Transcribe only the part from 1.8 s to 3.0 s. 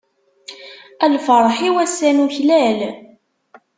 ass-a nuklal.